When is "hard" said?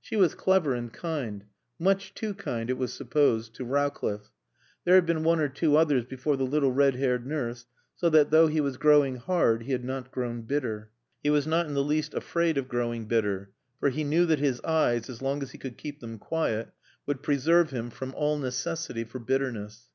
9.16-9.64